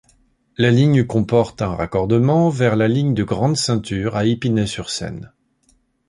[0.57, 5.31] La ligne comporte un raccordement, vers la ligne de Grande Ceinture à Épinay-sur-Seine.